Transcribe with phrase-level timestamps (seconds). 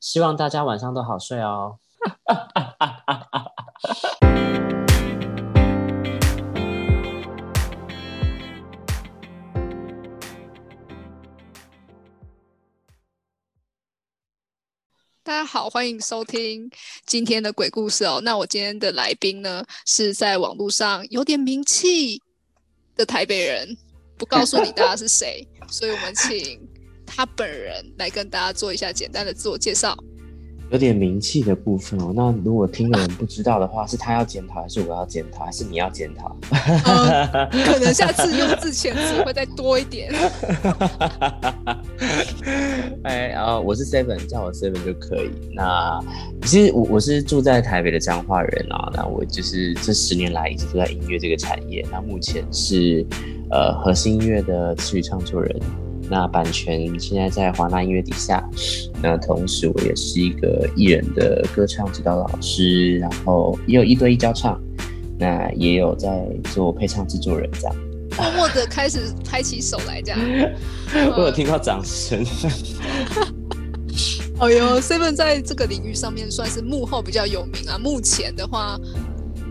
[0.00, 1.78] 希望大家晚上都好睡哦。
[15.22, 16.70] 大家好，欢迎收听
[17.04, 18.22] 今天的鬼故事哦。
[18.24, 22.22] 那我今天的来宾呢，是在网络上有点名气
[22.96, 23.76] 的台北人，
[24.16, 26.66] 不告诉你大家是谁，所以我们请
[27.14, 29.96] 他本人来跟大家做一下简单的自我介绍。
[30.70, 36.36] 有点名气的部分哦，那如果听的人不知道的话，是他要检讨，还是我要检讨，还是你要检讨？
[37.64, 40.14] 可能下次用字遣词会再多一点。
[43.02, 45.32] 哎啊，我是 Seven，叫我 Seven 就可以。
[45.52, 45.98] 那
[46.42, 51.84] 其实我我是住在台北的彰化人啊，那我就是这十年来一直都在音乐这个产业。
[51.90, 53.04] 那目前是
[53.50, 55.60] 呃核心音乐的词语创作人。
[56.10, 58.44] 那版权现在在华纳音乐底下，
[59.00, 64.60] 那同时我也是一个艺人的歌唱指导老师，然后也有一对一教唱，
[65.18, 67.76] 那也有在做配唱制作人这样。
[68.16, 70.20] 默默的开始拍起手来这样，
[71.16, 72.24] 我有听到掌声。
[74.40, 78.76] 哦哟，Seven 在这个领域上面算是幕后比较有名啊，目前的话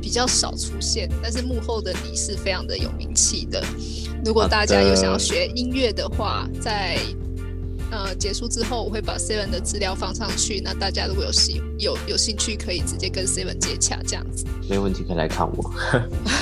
[0.02, 3.64] 比较少出现，但是幕后的你是非常的有名气的。
[4.26, 6.98] 如果大家有想要学音乐的话，在
[7.92, 10.62] 呃结束之后，我会把 Seven 的资料放上去。
[10.64, 14.46] 那大家如果有兴有有兴趣，可以直接跟 Seven 接洽，这样子。
[14.70, 15.72] 没问题，可以来看我。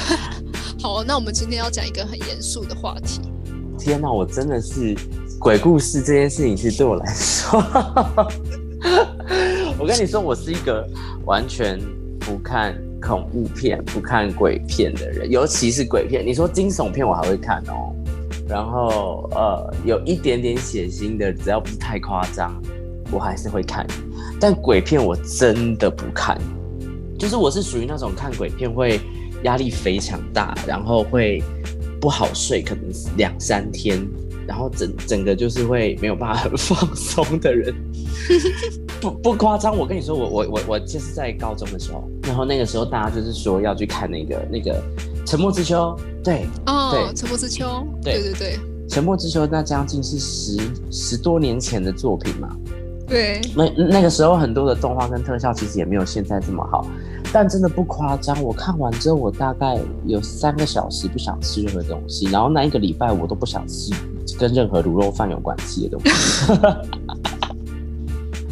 [0.82, 3.22] 好，那我们今天要讲一个很严肃的话题。
[3.80, 4.96] 天哪，我真的是
[5.40, 7.60] 鬼故事这件事情，其实对我来说，
[9.80, 10.86] 我跟你说，我是一个
[11.26, 11.80] 完全
[12.20, 12.76] 不看。
[13.02, 16.26] 恐怖片不看鬼片的人，尤其是鬼片。
[16.26, 17.94] 你说惊悚片我还会看哦，
[18.48, 22.60] 然后呃有一点点血腥的，只要不是太夸张，
[23.12, 23.86] 我还是会看。
[24.40, 26.40] 但鬼片我真的不看，
[27.18, 29.00] 就是我是属于那种看鬼片会
[29.44, 31.42] 压力非常大，然后会
[32.00, 32.84] 不好睡，可能
[33.16, 34.00] 两三天，
[34.48, 37.74] 然后整整个就是会没有办法很 放松的人。
[39.02, 44.74] 不不夸张，我跟你说，我我我我就是在高中的时候，然后那个时候大家就是说要去看那个那个
[45.26, 45.78] 《沉默之丘》，
[46.24, 47.66] 对，哦，对，《沉默之丘》，
[48.04, 48.22] 对。
[48.22, 48.58] 对对，
[48.90, 50.58] 《沉默之丘》那将近是十
[50.90, 52.56] 十多年前的作品嘛，
[53.08, 56.88] 对，那那个时候很多的动画跟特效其实也没有现在这么好，
[57.32, 63.94] 但真的不夸张，我看完之后我大概有三个小时不想吃任何东西，然后那一个礼拜我都不想吃
[64.40, 66.54] 跟任何卤肉饭有关系的东西。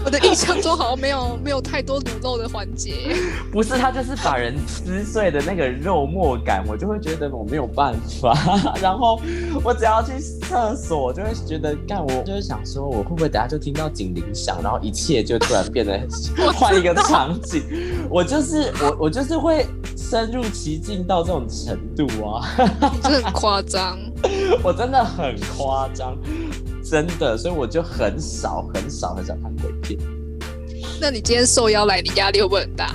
[0.05, 3.15] 我的印象中好像没有没有太多卤肉的环节，
[3.51, 8.37] 不是他就是把人撕碎的那个肉末感，我就会觉得我没有办法。
[8.79, 9.19] 然后
[9.63, 15.99] 我只要去厕所，我就会觉得干，我就是想说，我会不会等下就听到警铃响，然后一切就突然变得
[16.53, 17.63] 换一个场景？
[18.07, 19.65] 我就是我我就是会
[19.97, 22.41] 深入其境到这种程度啊，
[23.01, 23.97] 很夸张，
[24.61, 26.15] 我真的很夸张。
[26.87, 29.99] 真的，所以我就很少很少很少看鬼片。
[31.01, 32.93] 那你今天受邀来，你压力会不会很大？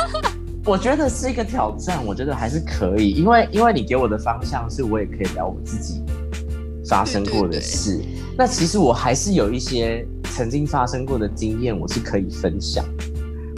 [0.66, 6.02] 我觉得是一个挑战，我觉得还是可以，因为因为你给我的方向是我也可以聊我自己
[6.86, 8.00] 发生过的事。
[8.36, 12.84] 那其实我还是有一些曾经发生过的经验，我是可以分享。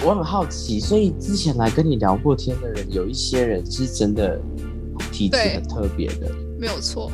[0.04, 4.40] 我很好奇，所以之前来跟你聊过天的人，有一些人是真的
[5.10, 7.10] 体质很特别的，没有错。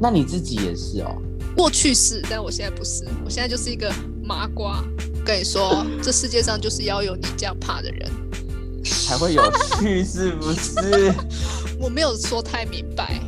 [0.00, 1.14] 那你自己也是哦。
[1.58, 3.04] 过去式，但我现在不是。
[3.24, 3.92] 我现在就是一个
[4.22, 4.80] 麻瓜。
[5.26, 8.08] 跟你说，这世界上就是要有你这样怕的人，
[8.84, 9.42] 才会有
[9.80, 11.12] 趣，是不是？
[11.80, 13.20] 我没有说太明白，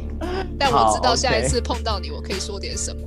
[0.56, 3.02] 但我知道下一次碰到你，我可以说点什么。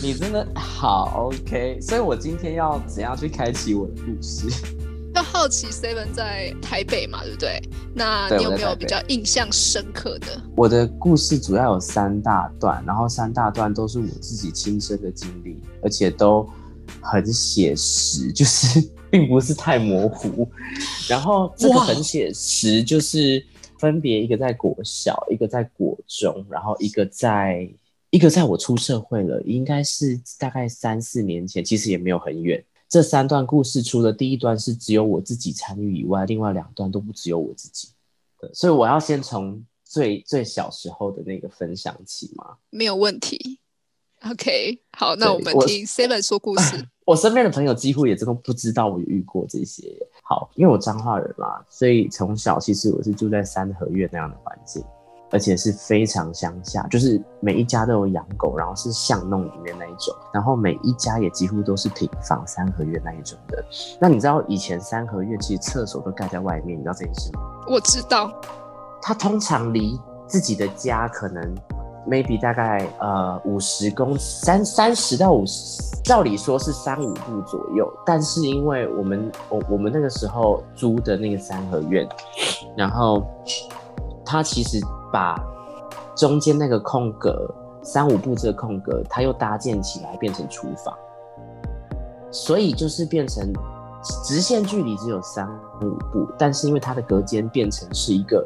[0.00, 4.46] 你真的好 OK，所以我今天要怎样去开启我的故事？
[5.14, 7.62] 要好奇 Seven 在台北嘛，对不对？
[7.94, 10.42] 那你有没有比较印象深刻的？
[10.56, 16.48] 我的故事主要有三大段，然后三大段都是我自己亲身的经历，而且都
[17.00, 20.48] 很写实，就是 并不是太模糊。
[21.08, 23.44] 然后这个很写实，就是
[23.78, 27.68] 分别一个在国小，一个在国中，然后一个在
[28.10, 32.60] 一个在我出社会了，应该是大概三四年前，其实也没有很远。
[32.88, 37.88] 这三段故事，除了第一段是只有我自己参与以外，另外两段都不只有我自己。
[38.38, 42.56] 对，所以我要先从最最小时候的那个分享起吗？
[42.70, 43.60] 没有问题。
[44.30, 46.88] OK，好，那我们听 Seven 说故事。
[47.04, 49.94] 我身边的朋友几乎也真的不知道我遇过这些。
[50.22, 54.82] 好，因为我彰化人嘛，所以从小其实我是住在三合院那样的环境。
[55.30, 63.64] 而且是非常乡下，就是每一家都有养狗，然后是巷弄里面那一种，然后每一家也几乎都是平房三合院那一种的。
[64.00, 67.40] 那你知道以前三合院其实厕所都盖在外面，你知道这件事吗？
[67.68, 68.30] 我知道，
[69.02, 69.98] 它通常离
[70.28, 71.54] 自己的家可能
[72.06, 82.08] maybe 大概呃五十公三三十到五十，照理说是三五步左右，但是因为我们我我们那个时候租的那个三合院，
[82.76, 83.26] 然后
[84.24, 84.78] 它其实。
[85.14, 85.40] 把
[86.16, 87.48] 中间那个空格
[87.84, 90.92] 三五步这个空格，它又搭建起来变成厨房，
[92.32, 93.52] 所以就是变成
[94.24, 95.48] 直线距离只有三
[95.80, 98.42] 五步，但是因为它的隔间变成是一个，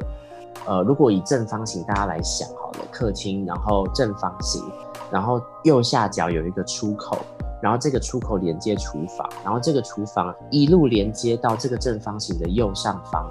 [0.67, 4.61] 呃，如果以正方形大家来想好了，客厅，然后正方形，
[5.09, 7.17] 然后右下角有一个出口，
[7.63, 13.25] 然后这个出口连接厨房，然后这个厨房一路连接到这个正方形的右上方，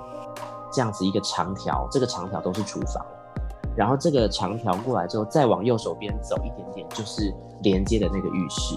[0.73, 3.05] 这样子一个长条，这个长条都是厨房。
[3.79, 7.33] 然后这个长条过来之后，再往右手边走一点点，就是
[7.63, 8.75] 连接的那个浴室。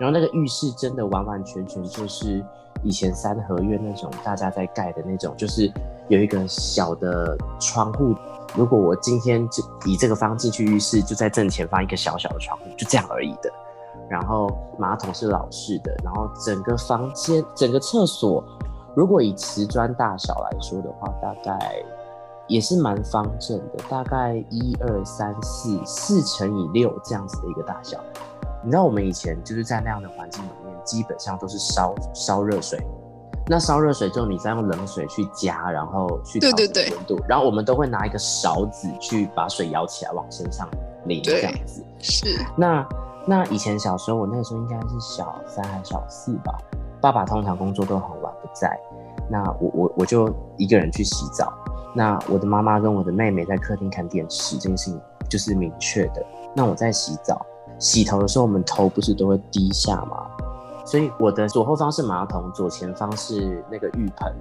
[0.00, 2.44] 然后那个浴室真的完完全全就是
[2.82, 5.72] 以前三合院那种大家在盖的那种，就是
[6.08, 8.16] 有一个小的窗户。
[8.56, 13.48] 如果我今天就以这个方进去浴室，就在正前方一个小小的窗户，就这样而已的。
[14.10, 18.42] 然后马桶是老式的，然后整个房间、整个厕所，
[18.96, 21.80] 如果以瓷砖大小来说的话，大概。
[22.52, 27.98] 也是蛮方正的，大概一二三四四乘以六这样子的一个大小。
[28.62, 32.78] 你知道我们以前就是在那样的环境里面，基本上都是烧烧热水。
[33.48, 37.18] 那烧热水之后，你再用冷水去加，然后去调整温度。
[37.26, 40.68] 然后我们都会拿一个勺子去把水舀起来往身上
[41.06, 41.82] 淋，这样子。
[42.00, 42.38] 是。
[42.54, 42.86] 那
[43.26, 46.52] 那以前小时候，我那个时候应该是小三还是小四吧？
[47.00, 48.78] 爸爸通常工作都很晚不在，
[49.30, 50.28] 那我我我就
[50.58, 51.50] 一个人去洗澡。
[51.94, 56.24] 那我的妈妈跟我的妹妹在客厅看电视，这件事情就是明确的。
[56.54, 57.44] 那我在洗澡、
[57.78, 60.26] 洗头的时候，我们头不是都会低下吗？
[60.84, 64.34] 所以我的左后方是马桶，左前方是那个浴盆，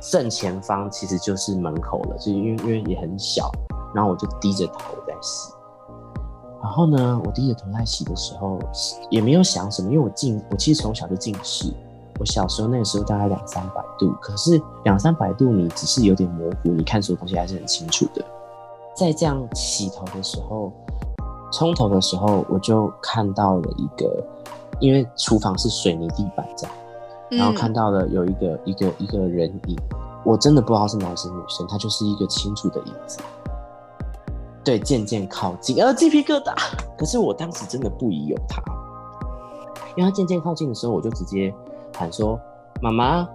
[0.00, 2.16] 正前方其实就是门口了。
[2.18, 3.50] 就因为因为也很小，
[3.94, 5.52] 然后我就低着头在洗。
[6.62, 8.58] 然后呢，我低着头在洗的时候，
[9.10, 11.72] 也没有想什么，因为我近，我其实从小就近视。
[12.22, 18.24] 我小时候那个时候大概两三百度，可是两三百度你只是有点模糊，你看所有东西还是很清楚的。
[18.94, 20.72] 在这样洗头的时候，
[21.52, 24.24] 冲头的时候，我就看到了一个，
[24.78, 26.76] 因为厨房是水泥地板这样，
[27.30, 29.76] 然后看到了有一个一个一个人影，
[30.24, 33.18] 我真的不知道是男生女生，他就是一个清楚的影子。
[34.62, 36.54] 对，渐渐靠近，呃，鸡皮疙瘩。
[36.96, 38.62] 可是我当时真的不疑有他，
[39.96, 41.52] 因为他渐渐靠近的时候，我就直接。
[41.94, 42.38] 喊说
[42.80, 43.28] 妈妈，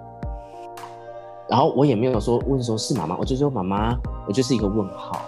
[1.47, 5.21] 然后我也没有说问说是妈妈，我就说妈妈，我就是一个问号，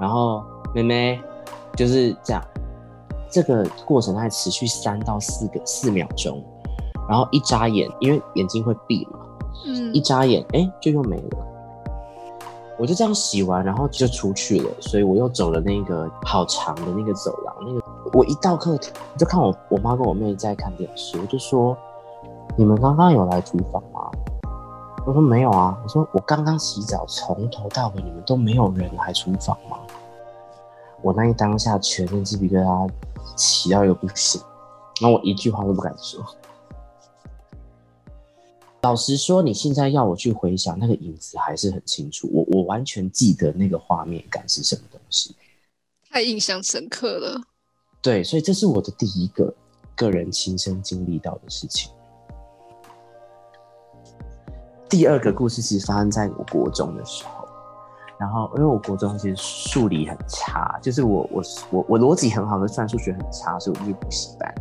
[0.00, 0.42] 然后
[0.74, 1.20] 妹妹
[1.76, 2.42] 就是这样，
[3.30, 6.42] 这个过程它持续三到四个四秒钟，
[7.08, 9.20] 然后一眨眼，因为眼睛会闭嘛，
[9.66, 11.38] 嗯，一眨眼，哎，就又没了。
[12.78, 17.80] 我就这样洗完，然后就出去了，所以我又走了那个好长的那个走廊，那个
[18.12, 21.76] 我一到客厅就看我我妈跟我妹在看电视，我就说。
[22.54, 24.10] 你们刚刚有来厨房吗？
[25.06, 25.78] 我说没有啊。
[25.82, 29.78] 我说我刚刚洗澡，从头到尾你们都没有人来厨房吗？
[31.00, 32.90] 我那一当下全身鸡皮疙瘩
[33.34, 34.40] 起到一个不行，
[35.00, 36.22] 然后我一句话都不敢说。
[38.82, 42.28] 老实说，你现在要我去回想那个影子，还是很清楚。
[42.32, 45.34] 我我完全记得那个画面感是什么东西，
[46.10, 47.40] 太印象深刻了。
[48.02, 49.54] 对，所以这是我的第一个
[49.96, 51.90] 个人亲身经历到的事情。
[54.92, 57.48] 第二个故事其实发生在我国中的时候，
[58.18, 64.54] 然后因为我国中其实数理很差，就是我我我我逻辑很好，可算数学很差，所以我去补习班。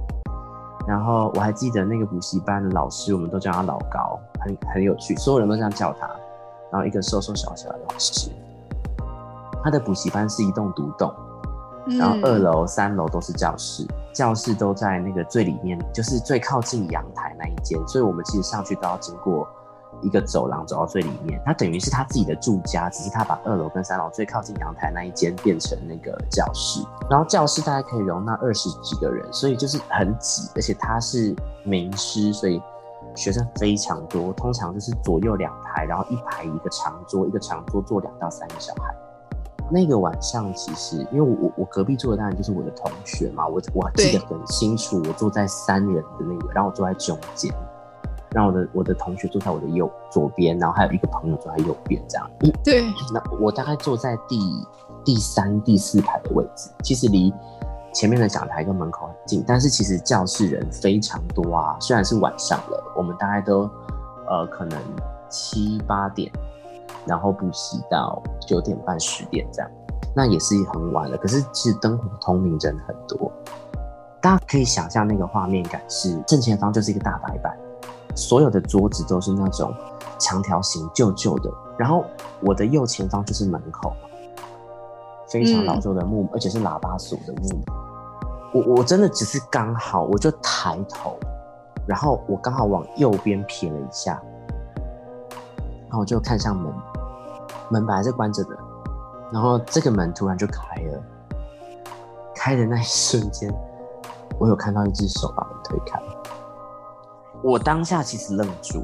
[0.87, 6.09] 然后我还记得那个补习班的老师，我们都叫他老高，很很有趣，所有人都这样叫他。
[6.71, 8.31] 然后一个瘦瘦小小的老师，
[9.61, 11.13] 他的补习班是一栋独栋，
[11.99, 19.45] 然后二楼、三楼都是教室，教室都在那个最里面，就是最靠近阳台那一间，所以我们其实上去都要经过。
[20.01, 32.61] 一个走廊走到最里面，他等于是他自己的住家，只是他把二楼跟三楼最靠近阳台那一间变成那个教室，然后教室大概可以容纳二十几个人，所以就是很挤，而且他是名师，所以
[33.15, 38.95] 学生非常多，通常就是左右两排，然后一排一个长桌，一个长桌坐两到三个小孩。
[39.73, 47.53] 那个晚上其实因为我我隔壁坐的当然就是我的同学嘛，我我记得很清楚，我坐在三人的那个，然后我坐在中间。
[48.33, 52.29] 让我的我的同学坐在我的右左边，然后还有一个朋友坐在右边，这样。
[52.63, 52.83] 对。
[53.13, 54.39] 那我大概坐在第
[55.03, 57.33] 第三、第四排的位置，其实离
[57.93, 61.75] 前面的讲台跟门口很近，但是其实教室人非常多啊。
[61.81, 63.69] 虽然是晚上了，我们大概都
[64.29, 64.79] 呃可能
[65.29, 66.31] 七八点，
[67.05, 69.69] 然后补习到九点半、十点这样，
[70.15, 71.17] 那也是很晚了。
[71.17, 73.29] 可是其实灯火通明，人很多，
[74.21, 77.57] 大家可以想象那个画面感是正前方就是一个大白板，
[78.15, 79.73] 所有的桌子都是那种
[80.19, 82.05] 长条形、旧旧的，然后
[82.41, 83.93] 我的右前方就是门口。
[85.29, 87.63] 非常老旧的木，而且是喇叭锁的木。
[88.53, 91.17] 我我真的只是刚好，我就抬头，
[91.87, 94.21] 然后我刚好往右边瞥了一下，
[95.87, 96.69] 然后我就看向门，
[97.69, 98.57] 门本来是关着的，
[99.31, 101.01] 然后这个门突然就开了，
[102.35, 103.49] 开的那一瞬间，
[104.37, 105.97] 我有看到一只手把门推开。
[107.43, 108.83] 我当下其实愣住，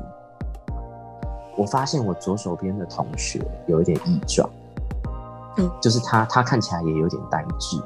[1.56, 4.50] 我发现我左手边的同学有一点异状。
[5.58, 7.82] 嗯就是他，他看起来也有点呆滞。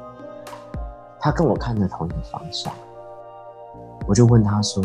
[1.18, 2.72] 他跟我看着同一个方向，
[4.06, 4.82] 我就问他说：“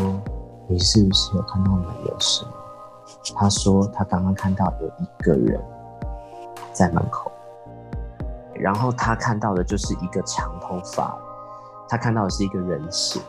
[0.68, 2.50] 你是不是有看到门有什么？”
[3.34, 5.60] 他说：“他刚刚看到有一个人
[6.72, 7.32] 在门口，
[8.54, 11.16] 然后他看到的就是一个长头发，
[11.88, 13.20] 他看到的是一个人形。”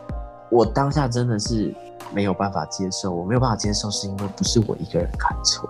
[0.52, 1.74] 我当下真的是
[2.14, 5.70] 没有办法接受，我没有办法接受，是因为不是我一个人看错。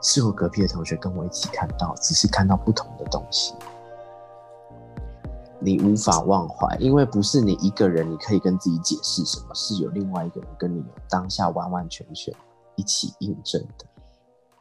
[0.00, 3.54] 是我隔壁的同学跟我一起看到，只是看到不同的东西。
[5.58, 12.34] 你无法忘怀，因为不是你一个人，你可以跟自己解释什么，是有另外一个人跟你有当下完完全全
[12.76, 13.86] 一起印证的。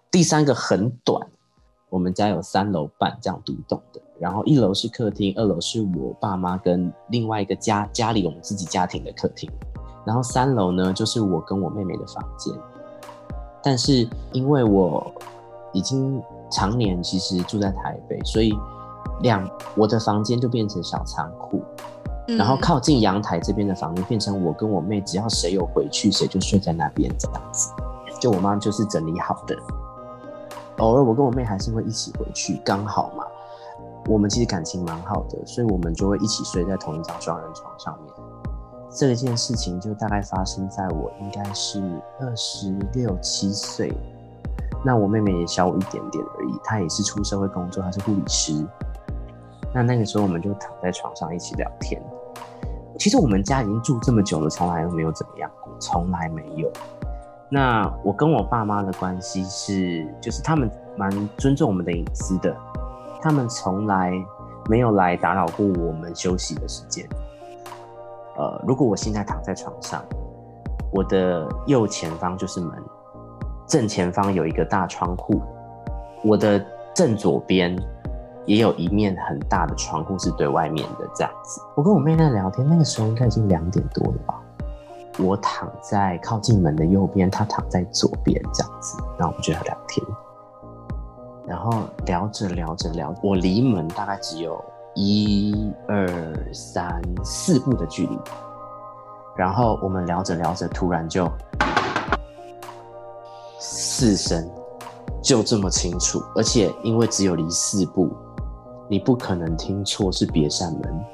[0.10, 1.28] 第三个很短，
[1.90, 9.52] 我们家有三楼半这样独栋的，然后一楼是客厅，二楼是我爸妈跟另外一个家家里我们自己家庭的客厅，
[10.06, 12.54] 然后三楼呢就是我跟我妹妹的房间。
[13.62, 15.14] 但是因为我
[15.74, 18.54] 已经常年其实住在台北，所以
[19.24, 21.62] 两我的房间就变成小仓库，
[22.26, 27.70] 然后靠近阳台这边的房间变成我跟我妹，只要谁有回去，谁就睡在那边这样子。
[28.22, 29.58] 就我妈就是整理好的，
[30.78, 33.26] 偶尔我跟我妹还是会一起回去，刚好嘛，
[34.08, 38.14] 我们其实感情蛮好的，所以我们就会一起睡在同一张双人床上面。
[38.96, 41.82] 这件事情就大概发生在我应该是
[42.20, 43.92] 二十六七岁，
[44.86, 48.66] 那我妹妹也小我一点点而已，她也是出社会工作，她是护理师。
[49.74, 52.00] 那那个时候我们就躺在床上一起聊天。
[53.00, 56.72] 其实我们家已经住这么久了，从来都没有怎么样过，从来没有。
[57.50, 62.56] 那我跟我爸妈的关系是，就是他们蛮尊重我们的隐私的，
[63.24, 64.12] 他们从来
[64.70, 67.08] 没有来打扰过我们休息的时间。
[68.36, 70.04] 呃，如果我现在躺在床上，
[70.92, 72.72] 我的右前方就是门，
[73.66, 75.42] 正前方有一个大窗户，
[76.22, 76.62] 我的
[76.94, 77.74] 正左边
[78.46, 81.62] 也有一面很大的窗户是对外面的，这样子。
[81.78, 84.42] 我跟我妹在聊天，那个时候应该已经两点多了吧。
[85.20, 90.06] 我躺在靠近门的右边，她躺在左边，这样子，然后我们就在聊天，
[91.54, 94.60] 然后聊着聊着聊，我离门大概只有。
[94.96, 96.08] 一二
[96.54, 98.20] 三四步的距离，
[99.36, 101.28] 然后我们聊着聊着，突然就
[103.60, 104.48] 四声，
[105.20, 108.16] 就这么清楚，而且因为只有离四步，
[108.88, 111.06] 你不可能听错是别扇门，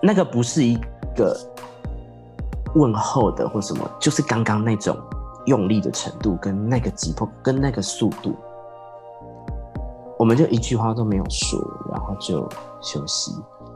[0.00, 0.78] 那个不是一
[1.16, 1.36] 个
[2.76, 4.96] 问候的或什么，就是刚刚那种
[5.46, 8.36] 用力的程度跟那个急迫跟那个速度。
[10.18, 12.48] 我们就一句话都没有说，然后就
[12.80, 13.32] 休息。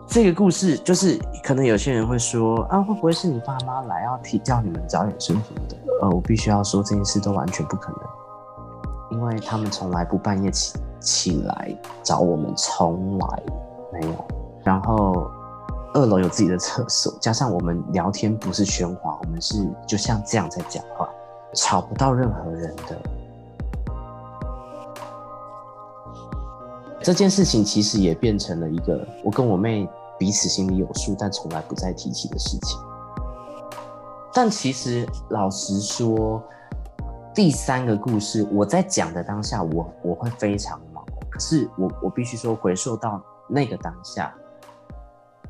[0.06, 5.76] 这个故事就是，可能有些人会说啊，会不会是你爸妈来要提叫你们早点睡什么的？
[6.00, 13.42] 呃，我必须要说这件事都完全不可能，因为他们从来不半夜起起来找我们，从来
[13.92, 14.24] 没有。
[14.62, 15.30] 然后
[15.92, 21.06] 二楼有自己的厕所，加上我们聊天不是喧哗，我们是就像这样在讲话，
[21.54, 22.96] 吵不到任何人的。
[27.08, 29.88] 这件事情其实也变成了一个我跟我妹
[30.18, 32.78] 彼此心里有数，但从来不再提起的事情。
[34.30, 36.42] 但其实老实说，
[37.34, 41.02] 第三个故事我在讲的当下，我我会非常毛。
[41.30, 44.34] 可是我我必须说，回溯到那个当下，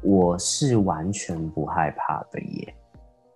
[0.00, 2.72] 我是完全不害怕的耶。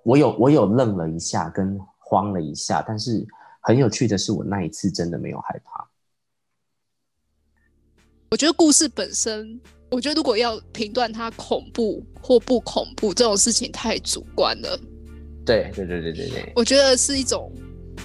[0.04, 3.26] 我有我有愣了一下，跟慌了一下，但是
[3.62, 5.84] 很有趣的是，我那一次真的没有害怕。
[8.32, 9.60] 我觉得故事本身，
[9.90, 14.80] 我觉得如果要评断它恐怖或不恐怖这种事情太主观了。
[15.44, 17.52] 对对对对对对，我觉得是一种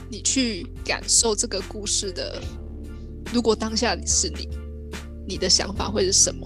[0.10, 2.41] 你去感受这个故事的。
[3.34, 4.50] 如果当下你是你，
[5.25, 6.46] 你的想法会是什么。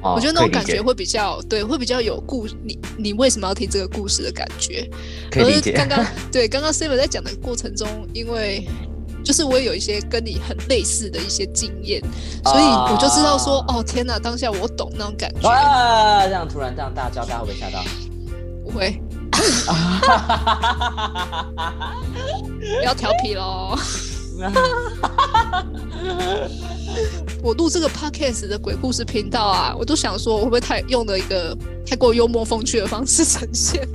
[0.00, 4.88] 哦我觉得那种感觉会比较对，会比较有故你你为什么要听这个故事的感觉。
[5.28, 5.72] 可以理解。
[5.72, 8.64] 而刚刚 对刚刚 Simon 在讲的过程中，因为
[9.28, 12.00] 就是我也有一些跟你很类似的一些经验，
[12.44, 17.84] 所以我就知道说，啊哦天哪，当下我懂那种感觉，哇，这样突然这样大叫，大家会不会吓到？
[18.64, 18.98] 不会
[22.80, 23.76] 不要调皮喽。
[27.42, 31.54] 我录这个 podcast 的鬼故事频道啊，我都想说，我会不会太用了一个
[31.86, 33.86] 太过幽默风趣的方式呈现？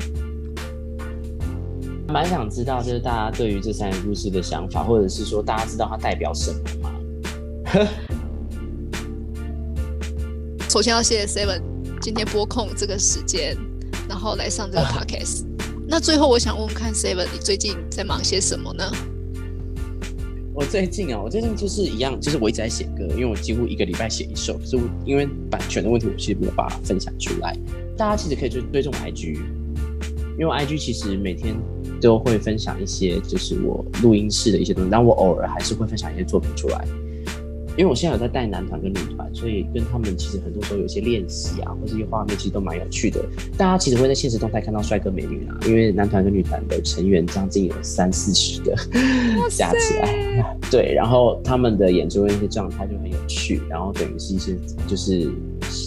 [2.14, 6.92] 蛮想知道，就是大家对于这三个故事的想法，或者是说大家知道它代表什么吗？
[10.70, 11.60] 首先要谢谢 Seven
[12.00, 13.58] 今天拨空这个时间，
[14.08, 15.44] 然后来上这个 podcast。
[15.88, 18.92] 那最后我想问问看 Seven，你最近在忙些什么呢？
[20.54, 27.58] 我最近啊，我最近就是一样，就是我一直在写歌，因为我几乎一个礼拜写一首，可是我因为版权的问题，我其实没有办法分享出来。
[27.98, 29.40] 大家其实可以追追踪我 IG，
[30.38, 31.56] 因为 IG 其实每天
[32.04, 36.86] 都会分享一些就是我录音室的一些东西，但我偶尔还是会分享一些作品出来。
[37.76, 43.20] 因为我现在有在带男团跟女团，所以跟他们其实很多时候有一些练习啊，或是一些画面，其实都蛮有趣的。
[43.58, 48.76] 大家其实会在现实动态看到帅哥美女啊，因为男团跟女团的成员将近有三四十个
[49.50, 54.56] 加起来，对，然后他们的演出的一些状态就很有趣，然后等于是一些
[54.88, 55.32] 就是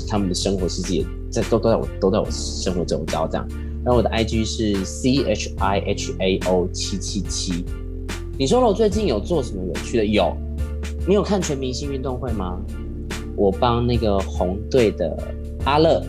[0.09, 3.47] 他们的生活其实也在都都在我都在我生活周遭这样。
[3.87, 7.65] 那我的 IG 是 C H I H A O 七七七。
[8.37, 10.05] 你说了我最近有做什么有趣的？
[10.05, 10.37] 有，
[11.07, 12.61] 你有看全明星运动会吗？
[13.37, 15.17] 我帮那个红队的
[15.65, 16.05] 阿乐，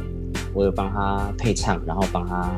[0.55, 2.51] 我有帮他配唱，然后帮他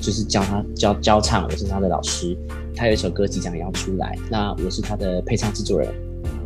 [0.00, 2.36] 就是教他教教唱，我是他的老师。
[2.74, 5.88] 他有一首歌即将要出来，那我是他的配唱制作人。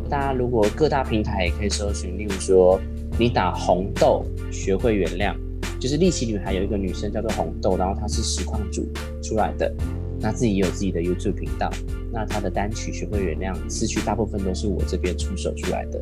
[0.07, 2.79] 大家如果各大平台也可以搜寻，例如说
[3.17, 5.33] 你打红豆学会原谅，
[5.79, 8.87] 就是丽奇女孩有一个女生叫做红豆，然后她是实况组
[9.21, 9.71] 出来的，
[10.19, 11.69] 那自己也有自己的 YouTube 频道。
[12.11, 16.01] 那她的单曲学会原谅，词曲大部分都是我这边出手出来的。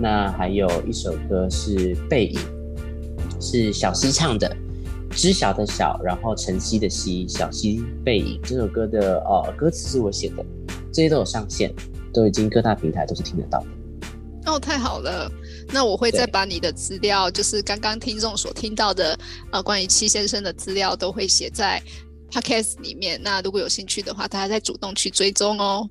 [0.00, 2.40] 那还有一首歌是背影，
[3.38, 4.56] 是小溪唱的，
[5.10, 10.44] 知晓的晓，然后晨曦的曦，小溪背影这首歌的呃歌词是我写的，
[10.90, 11.70] 这些都有上线，
[12.12, 13.66] 都已经各大平台都是听得到的。
[14.46, 15.30] 哦，太好了！
[15.72, 19.18] 那我会再把你的资料，就是刚刚听众所听到的，
[19.52, 21.80] 呃，关于戚先生的资料，都会写在
[22.30, 23.20] podcast 里面。
[23.22, 25.88] 那如果有兴趣的话，大家再主动去追踪哦。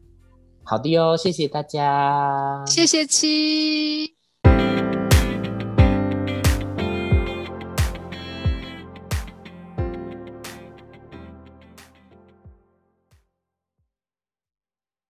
[0.64, 4.16] 好的哟，谢谢大家，谢谢戚。